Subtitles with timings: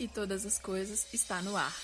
[0.00, 1.76] e todas as coisas está no ar.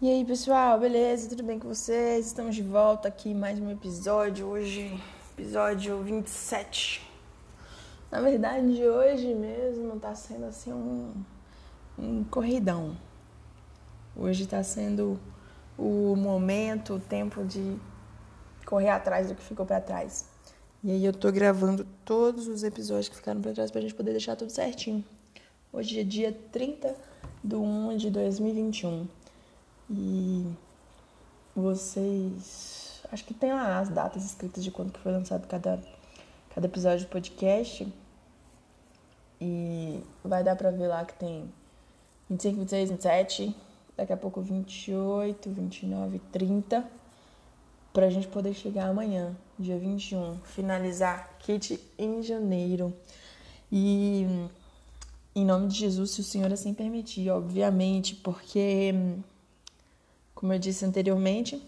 [0.00, 1.28] E aí pessoal, beleza?
[1.28, 2.28] Tudo bem com vocês?
[2.28, 4.46] Estamos de volta aqui mais um episódio.
[4.46, 4.98] Hoje,
[5.36, 7.06] episódio 27.
[8.10, 11.12] Na verdade, hoje mesmo tá sendo assim um,
[11.98, 12.96] um corridão.
[14.16, 15.20] Hoje tá sendo
[15.76, 17.78] o momento, o tempo de
[18.64, 20.24] correr atrás do que ficou para trás.
[20.82, 24.12] E aí eu tô gravando todos os episódios que ficaram para trás pra gente poder
[24.12, 25.04] deixar tudo certinho.
[25.72, 26.96] Hoje é dia 30
[27.44, 29.06] de 1 de 2021.
[29.90, 30.46] E
[31.54, 33.02] vocês.
[33.12, 35.78] Acho que tem lá as datas escritas de quando que foi lançado cada,
[36.54, 37.86] cada episódio do podcast.
[39.40, 41.50] E vai dar pra ver lá que tem
[42.28, 43.56] 25, 26, 27,
[43.96, 46.99] daqui a pouco 28, 29, 30.
[47.92, 52.94] Pra gente poder chegar amanhã, dia 21, finalizar kit em janeiro.
[53.70, 54.26] E
[55.34, 58.94] em nome de Jesus, se o Senhor assim permitir, obviamente, porque
[60.40, 61.62] como eu disse anteriormente,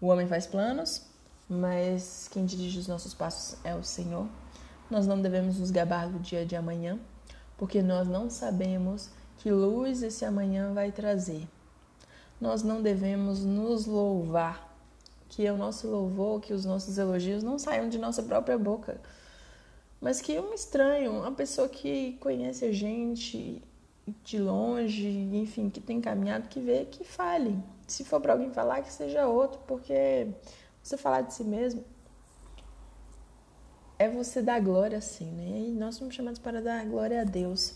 [0.00, 1.02] o homem faz planos,
[1.46, 4.26] mas quem dirige os nossos passos é o Senhor.
[4.90, 6.98] Nós não devemos nos gabar do dia de amanhã,
[7.58, 11.46] porque nós não sabemos que luz esse amanhã vai trazer.
[12.40, 14.75] Nós não devemos nos louvar,
[15.28, 19.00] que o nosso louvor, que os nossos elogios não saiam de nossa própria boca,
[20.00, 23.62] mas que um estranho, uma pessoa que conhece a gente
[24.24, 27.58] de longe, enfim, que tem caminhado, que vê, que fale.
[27.86, 30.28] Se for para alguém falar, que seja outro, porque
[30.82, 31.84] você falar de si mesmo
[33.98, 35.68] é você dar glória assim, né?
[35.68, 37.74] E nós somos chamados para dar glória a Deus.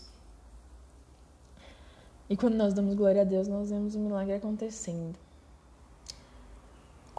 [2.29, 5.17] E quando nós damos glória a Deus, nós vemos o milagre acontecendo.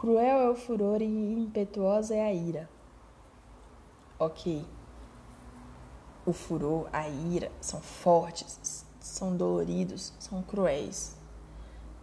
[0.03, 2.69] Cruel é o furor e impetuosa é a ira.
[4.19, 4.65] Ok.
[6.25, 11.15] O furor, a ira são fortes, são doloridos, são cruéis.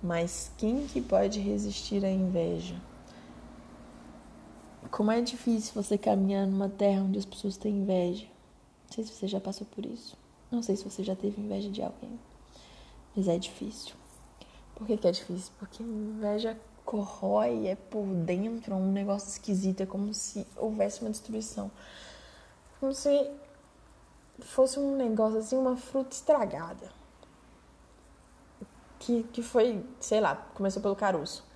[0.02, 2.80] Mas quem que pode resistir à inveja?
[4.90, 8.24] Como é difícil você caminhar numa terra onde as pessoas têm inveja.
[8.86, 10.16] Não sei se você já passou por isso.
[10.50, 12.18] Não sei se você já teve inveja de alguém.
[13.14, 13.94] Mas é difícil.
[14.74, 15.52] Por que, que é difícil?
[15.58, 16.58] Porque inveja
[16.90, 19.80] corrói, é por dentro, é um negócio esquisito.
[19.80, 21.70] É como se houvesse uma destruição.
[22.80, 23.30] Como se
[24.40, 26.90] fosse um negócio assim, uma fruta estragada.
[28.98, 31.46] Que, que foi, sei lá, começou pelo caroço.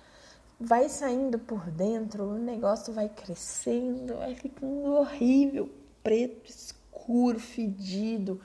[0.57, 5.69] Vai saindo por dentro, o negócio vai crescendo, vai ficando horrível,
[6.01, 8.39] preto, escuro, fedido.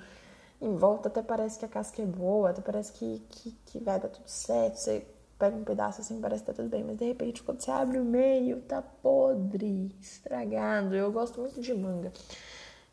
[0.60, 4.00] Em volta até parece que a casca é boa, até parece que, que, que vai
[4.00, 4.74] dar tudo certo.
[4.74, 5.06] Você
[5.40, 7.98] pega um pedaço assim, parece que tá tudo bem, mas de repente quando você abre
[7.98, 10.94] o meio, tá podre, estragado.
[10.94, 12.12] Eu gosto muito de manga.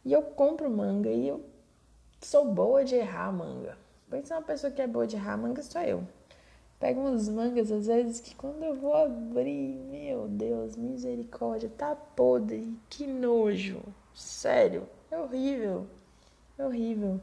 [0.05, 1.43] E eu compro manga e eu
[2.21, 3.77] sou boa de errar manga.
[4.09, 6.03] Pensa uma pessoa que é boa de errar manga, sou eu.
[6.79, 12.71] Pego umas mangas, às vezes, que quando eu vou abrir, meu Deus, misericórdia, tá podre,
[12.87, 13.81] que nojo.
[14.13, 15.87] Sério, é horrível.
[16.57, 17.19] É horrível.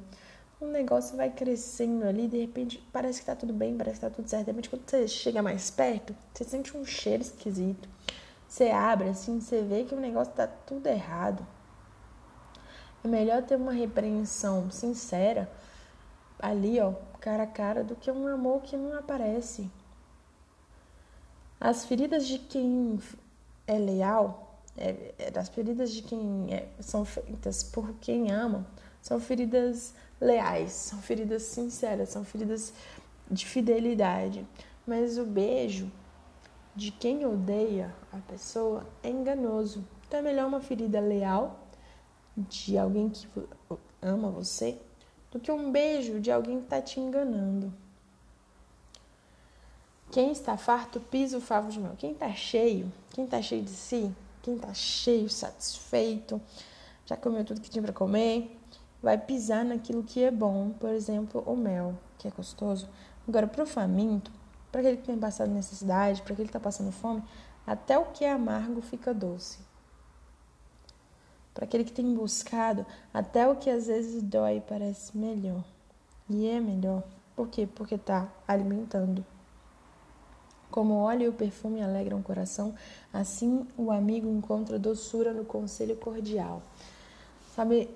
[0.61, 4.11] O negócio vai crescendo ali, de repente parece que tá tudo bem, parece que tá
[4.11, 4.45] tudo certo.
[4.45, 7.89] De repente, quando você chega mais perto, você sente um cheiro esquisito.
[8.49, 11.45] Você abre assim, você vê que o negócio tá tudo errado.
[13.03, 15.51] É melhor ter uma repreensão sincera
[16.39, 19.71] ali, ó, cara a cara, do que um amor que não aparece.
[21.61, 22.99] As feridas de quem
[23.67, 28.67] é leal, é, é, das feridas de quem é, são feitas por quem ama,
[29.05, 32.73] são feridas leais, são feridas sinceras, são feridas
[33.31, 34.47] de fidelidade.
[34.87, 35.93] Mas o beijo
[36.75, 39.85] de quem odeia a pessoa é enganoso.
[40.09, 41.69] Então é melhor uma ferida leal
[42.35, 43.29] de alguém que
[44.01, 44.79] ama você
[45.31, 47.71] do que um beijo de alguém que está te enganando.
[50.13, 51.93] Quem está farto pisa o favo de mel.
[51.99, 54.11] Quem está cheio, quem está cheio de si,
[54.43, 56.41] quem está cheio, satisfeito,
[57.05, 58.59] já comeu tudo que tinha para comer,
[59.05, 60.71] vai pisar naquilo que é bom.
[60.71, 62.89] Por exemplo, o mel, que é gostoso.
[63.29, 64.33] Agora, para o faminto,
[64.73, 67.23] para aquele que tem passado necessidade, para aquele que está passando fome,
[67.67, 69.59] até o que é amargo fica doce
[71.55, 75.65] para aquele que tem buscado, até o que às vezes dói parece melhor.
[76.29, 77.05] E é melhor.
[77.37, 77.69] Por quê?
[77.73, 79.25] Porque está alimentando.
[80.69, 82.75] Como o óleo e o perfume alegram o coração,
[83.13, 86.61] assim o amigo encontra doçura no conselho cordial.
[87.55, 87.89] Sabe,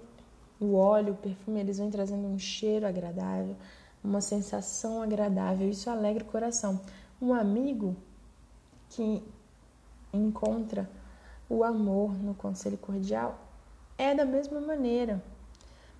[0.60, 3.56] o óleo, o perfume, eles vêm trazendo um cheiro agradável,
[4.02, 5.68] uma sensação agradável.
[5.68, 6.80] Isso alegra o coração.
[7.20, 7.96] Um amigo
[8.90, 9.22] que
[10.12, 10.88] encontra
[11.48, 13.38] o amor no conselho cordial
[13.96, 15.22] é da mesma maneira.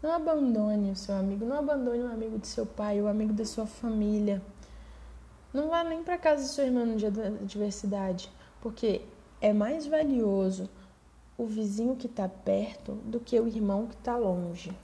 [0.02, 3.44] Não abandone o seu amigo, não abandone o amigo do seu pai, o amigo da
[3.44, 4.40] sua família.
[5.52, 9.02] Não vá nem para casa do seu irmão no dia da adversidade, porque
[9.40, 10.68] é mais valioso
[11.38, 14.76] o vizinho que está perto do que o irmão que está longe.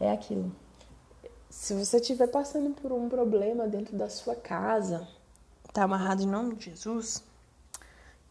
[0.00, 0.50] É aquilo.
[1.48, 5.06] Se você estiver passando por um problema dentro da sua casa,
[5.68, 7.22] está amarrado em nome de Jesus,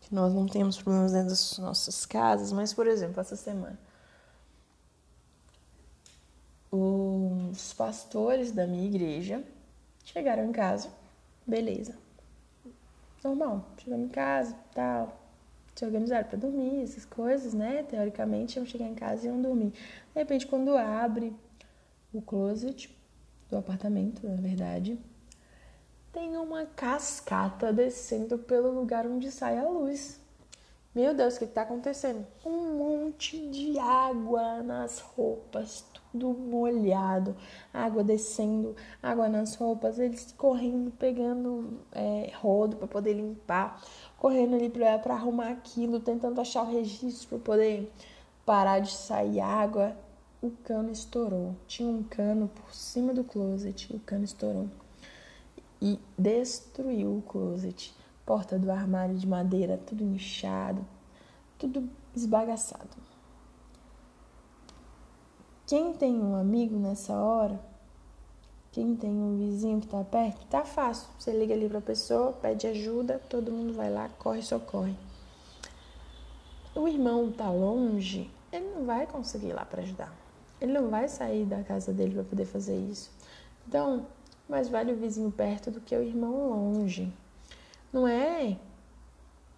[0.02, 3.80] que nós não temos problemas dentro das nossas casas, mas, por exemplo, essa semana
[6.76, 9.44] os pastores da minha igreja
[10.04, 10.90] chegaram em casa,
[11.46, 11.98] beleza.
[13.24, 15.18] Normal, chegamos em casa, tal,
[15.76, 17.84] se organizaram para dormir, essas coisas, né?
[17.84, 19.72] Teoricamente iam chegar em casa e iam dormir.
[19.72, 21.36] De repente, quando abre
[22.14, 22.90] o closet
[23.50, 24.98] do apartamento, na verdade,
[26.14, 30.20] tem uma cascata descendo pelo lugar onde sai a luz.
[30.96, 32.26] Meu Deus, o que está acontecendo?
[32.46, 37.36] Um monte de água nas roupas, tudo molhado,
[37.74, 43.84] água descendo, água nas roupas, eles correndo, pegando é, rodo para poder limpar,
[44.18, 47.92] correndo ali para arrumar aquilo, tentando achar o registro para poder
[48.46, 49.98] parar de sair água.
[50.42, 51.58] O cano estourou.
[51.68, 54.70] Tinha um cano por cima do closet, o cano estourou
[55.82, 57.94] e destruiu o closet
[58.26, 60.86] porta do armário de madeira tudo inchado,
[61.60, 62.98] tudo esbagaçado.
[65.68, 67.60] Quem tem um amigo nessa hora,
[68.72, 71.08] quem tem um vizinho que tá perto, tá fácil.
[71.18, 74.96] Você liga ali pra pessoa, pede ajuda, todo mundo vai lá, corre, socorre.
[76.76, 80.14] O irmão tá longe, ele não vai conseguir ir lá para ajudar.
[80.60, 83.10] Ele não vai sair da casa dele para poder fazer isso.
[83.68, 84.06] Então,
[84.48, 87.12] mais vale o vizinho perto do que o irmão longe.
[87.96, 88.58] Não é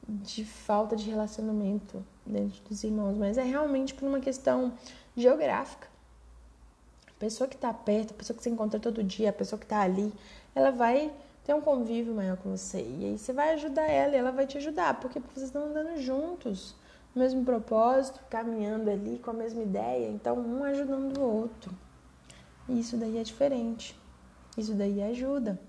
[0.08, 4.74] de falta de relacionamento dentro dos irmãos, mas é realmente por uma questão
[5.16, 5.88] geográfica.
[7.08, 9.66] A pessoa que está perto, a pessoa que você encontra todo dia, a pessoa que
[9.66, 10.14] está ali,
[10.54, 11.12] ela vai
[11.44, 12.78] ter um convívio maior com você.
[12.78, 16.00] E aí você vai ajudar ela e ela vai te ajudar, porque vocês estão andando
[16.00, 16.76] juntos,
[17.16, 21.74] no mesmo propósito, caminhando ali com a mesma ideia, então um ajudando o outro.
[22.70, 24.00] E isso daí é diferente.
[24.56, 25.60] Isso daí ajuda.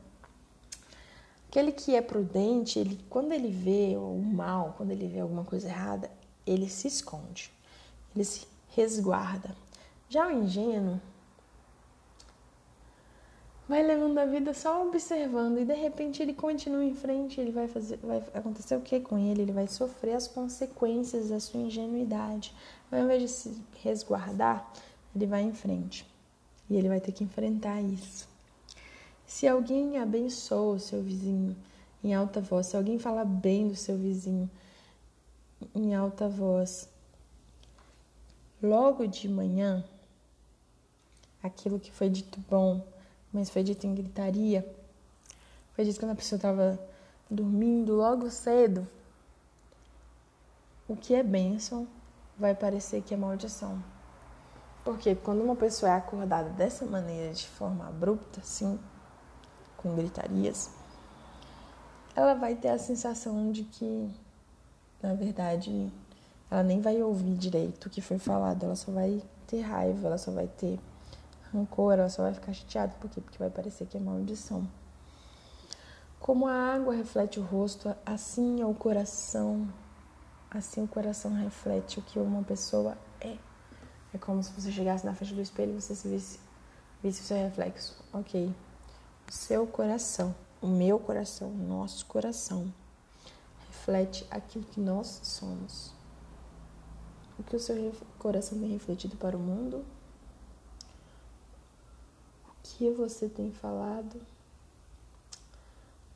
[1.49, 5.67] Aquele que é prudente, ele, quando ele vê o mal, quando ele vê alguma coisa
[5.67, 6.11] errada,
[6.47, 7.51] ele se esconde,
[8.15, 9.57] ele se resguarda.
[10.11, 11.01] Já o ingênuo
[13.69, 17.67] vai levando a vida só observando e de repente ele continua em frente, ele vai
[17.67, 19.43] fazer, vai acontecer o que com ele?
[19.43, 22.55] Ele vai sofrer as consequências da sua ingenuidade.
[22.91, 24.71] Ao invés de se resguardar,
[25.15, 26.07] ele vai em frente
[26.69, 28.29] e ele vai ter que enfrentar isso.
[29.29, 31.55] Se alguém abençoa o seu vizinho
[32.03, 34.51] em alta voz, se alguém fala bem do seu vizinho
[35.75, 36.89] em alta voz,
[38.63, 39.85] logo de manhã,
[41.43, 42.83] aquilo que foi dito bom,
[43.31, 44.67] mas foi dito em gritaria,
[45.75, 46.81] foi dito quando a pessoa estava
[47.31, 48.89] dormindo logo cedo,
[50.89, 51.87] o que é bênção
[52.39, 53.85] vai parecer que é maldição.
[54.83, 58.81] Porque quando uma pessoa é acordada dessa maneira, de forma abrupta, assim,
[59.79, 60.71] com gritarias,
[62.15, 64.11] ela vai ter a sensação de que,
[65.03, 65.91] na verdade,
[66.51, 70.19] ela nem vai ouvir direito o que foi falado, ela só vai ter raiva, ela
[70.19, 70.79] só vai ter
[71.53, 72.95] rancor, ela só vai ficar chateada.
[73.01, 73.21] Por quê?
[73.21, 74.69] Porque vai parecer que é maldição.
[76.21, 79.69] Como a água reflete o rosto, assim é o coração.
[80.51, 83.37] Assim o coração reflete o que uma pessoa é.
[84.13, 86.41] É como se você chegasse na frente do espelho e você se visse,
[87.03, 88.03] visse o seu reflexo.
[88.13, 88.53] Ok,
[89.31, 92.73] seu coração, o meu coração, o nosso coração
[93.67, 95.93] reflete aquilo que nós somos.
[97.39, 99.85] O que o seu coração tem refletido para o mundo?
[102.49, 104.21] O que você tem falado?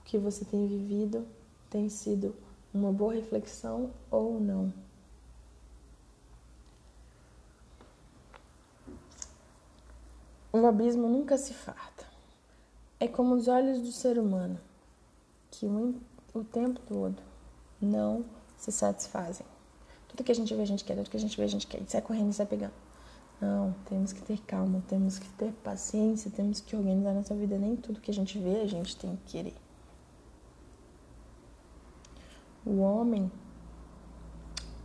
[0.01, 1.27] O que você tem vivido
[1.71, 2.35] tem sido
[2.75, 4.73] uma boa reflexão ou não?
[10.53, 12.12] Um abismo nunca se farta.
[13.03, 14.61] É como os olhos do ser humano,
[15.51, 17.21] que o tempo todo
[17.81, 18.25] não
[18.57, 19.45] se satisfazem.
[20.07, 21.67] Tudo que a gente vê, a gente quer, tudo que a gente vê, a gente
[21.67, 21.81] quer.
[21.81, 22.75] E sai correndo e sai pegando.
[23.41, 27.59] Não, temos que ter calma, temos que ter paciência, temos que organizar nossa vida.
[27.59, 29.57] Nem tudo que a gente vê, a gente tem que querer.
[32.65, 33.29] O homem,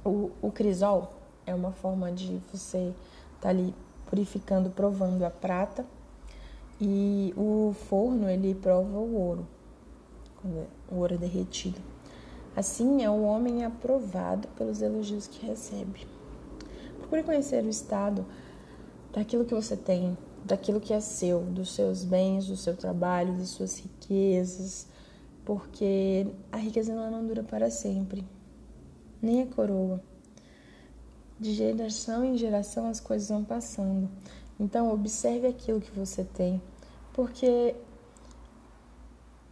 [0.04, 1.14] o, o crisol
[1.46, 2.96] é uma forma de você
[3.36, 3.76] estar tá ali
[4.08, 5.86] purificando, provando a prata
[6.80, 9.48] e o forno ele prova o ouro,
[10.92, 11.80] o ouro é derretido.
[12.56, 16.08] Assim é o homem aprovado pelos elogios que recebe.
[16.98, 18.26] Procure conhecer o estado
[19.14, 23.50] daquilo que você tem, daquilo que é seu, dos seus bens, do seu trabalho, das
[23.50, 24.88] suas riquezas,
[25.46, 28.26] porque a riqueza não dura para sempre,
[29.22, 30.02] nem a coroa.
[31.40, 34.10] De geração em geração as coisas vão passando.
[34.60, 36.62] Então observe aquilo que você tem,
[37.14, 37.76] porque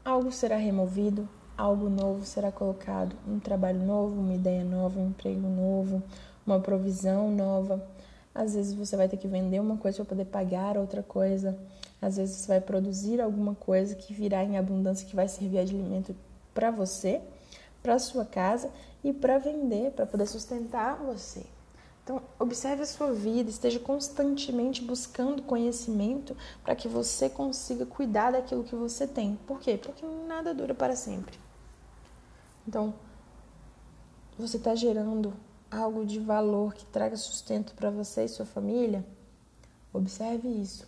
[0.04, 5.48] algo será removido, algo novo será colocado, um trabalho novo, uma ideia nova, um emprego
[5.48, 6.02] novo,
[6.46, 7.86] uma provisão nova.
[8.34, 11.58] Às vezes você vai ter que vender uma coisa para poder pagar outra coisa.
[12.02, 15.76] Às vezes você vai produzir alguma coisa que virá em abundância que vai servir de
[15.76, 16.16] alimento
[16.54, 17.22] para você,
[17.82, 18.70] para sua casa
[19.04, 21.55] e para vender, para poder sustentar você.
[22.06, 28.64] Então, observe a sua vida, esteja constantemente buscando conhecimento para que você consiga cuidar daquilo
[28.64, 29.40] que você tem.
[29.48, 29.76] Por quê?
[29.76, 31.40] Porque nada dura para sempre.
[32.68, 32.94] Então,
[34.38, 35.34] você está gerando
[35.72, 39.04] algo de valor que traga sustento para você e sua família,
[39.92, 40.88] observe isso.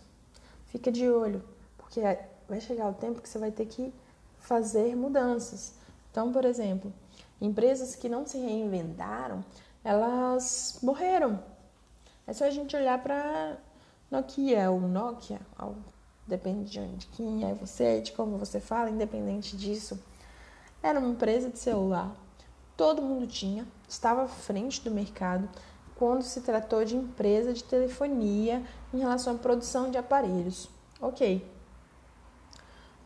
[0.66, 1.42] Fica de olho,
[1.76, 2.00] porque
[2.48, 3.92] vai chegar o tempo que você vai ter que
[4.38, 5.74] fazer mudanças.
[6.12, 6.92] Então, por exemplo,
[7.40, 9.44] empresas que não se reinventaram,
[9.84, 11.42] elas morreram.
[12.26, 13.56] É só a gente olhar para
[14.10, 15.40] Nokia ou Nokia,
[16.26, 19.98] depende de onde, quem é você, de como você fala, independente disso.
[20.82, 22.14] Era uma empresa de celular
[22.78, 25.48] todo mundo tinha, estava à frente do mercado
[25.96, 28.62] quando se tratou de empresa de telefonia
[28.94, 30.70] em relação à produção de aparelhos.
[31.00, 31.44] Ok.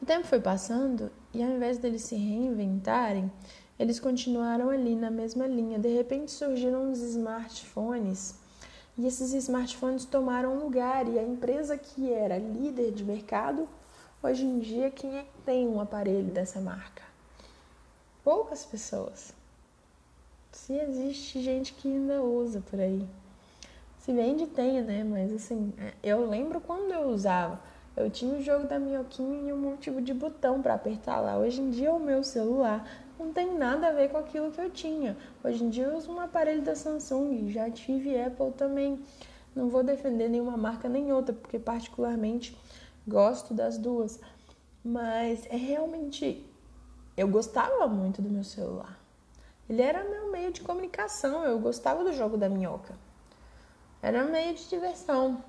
[0.00, 3.32] O tempo foi passando e ao invés deles se reinventarem,
[3.78, 5.78] eles continuaram ali na mesma linha.
[5.78, 8.40] De repente surgiram os smartphones
[8.96, 13.66] e esses smartphones tomaram lugar e a empresa que era líder de mercado,
[14.22, 17.02] hoje em dia quem é que tem um aparelho dessa marca?
[18.22, 19.32] Poucas pessoas.
[20.52, 23.08] Se existe gente que ainda usa por aí.
[24.00, 25.02] Se vende, tem, né?
[25.02, 27.58] Mas assim, é, eu lembro quando eu usava.
[27.96, 31.38] Eu tinha o jogo da minhoquinha e um motivo de botão para apertar lá.
[31.38, 32.86] Hoje em dia, o meu celular
[33.22, 35.16] não tem nada a ver com aquilo que eu tinha.
[35.42, 37.48] Hoje em dia, eu uso um aparelho da Samsung.
[37.50, 39.00] Já tive Apple também.
[39.54, 42.56] Não vou defender nenhuma marca nem outra, porque, particularmente,
[43.06, 44.20] gosto das duas.
[44.84, 46.44] Mas é realmente.
[47.16, 48.98] Eu gostava muito do meu celular.
[49.68, 52.94] Ele era meu meio de comunicação, eu gostava do jogo da minhoca.
[54.02, 55.44] Era meio de diversão.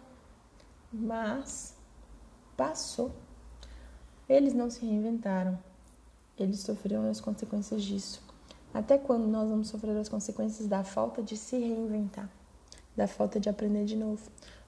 [0.91, 1.75] Mas
[2.55, 3.11] passou.
[4.29, 5.57] Eles não se reinventaram.
[6.37, 8.21] Eles sofreram as consequências disso.
[8.73, 12.27] Até quando nós vamos sofrer as consequências da falta de se reinventar,
[12.95, 14.23] da falta de aprender de novo?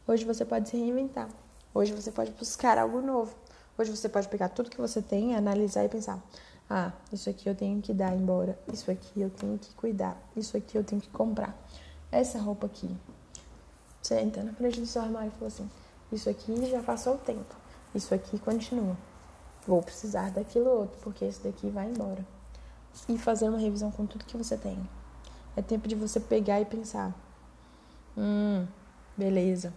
[0.08, 1.28] Hoje você pode se reinventar.
[1.74, 3.36] Hoje você pode buscar algo novo.
[3.78, 6.24] Hoje você pode pegar tudo que você tem, analisar e pensar:
[6.70, 10.56] ah, isso aqui eu tenho que dar embora, isso aqui eu tenho que cuidar, isso
[10.56, 11.56] aqui eu tenho que comprar.
[12.12, 12.90] Essa roupa aqui.
[14.02, 15.70] Você entra na frente do seu armário e fala assim:
[16.12, 17.56] Isso aqui já passou o tempo,
[17.94, 18.96] isso aqui continua.
[19.66, 22.26] Vou precisar daquilo outro, porque esse daqui vai embora.
[23.10, 24.78] E fazer uma revisão com tudo que você tem.
[25.56, 27.14] É tempo de você pegar e pensar:
[28.18, 28.66] Hum,
[29.18, 29.74] beleza.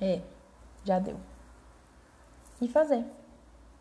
[0.00, 0.22] É,
[0.84, 1.16] já deu.
[2.60, 3.04] E fazer.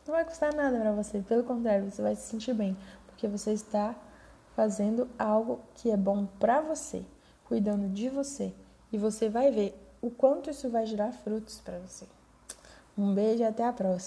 [0.05, 3.51] Não vai custar nada para você, pelo contrário, você vai se sentir bem, porque você
[3.51, 3.93] está
[4.55, 7.03] fazendo algo que é bom para você,
[7.45, 8.53] cuidando de você,
[8.91, 12.05] e você vai ver o quanto isso vai gerar frutos para você.
[12.97, 13.97] Um beijo e até a próxima.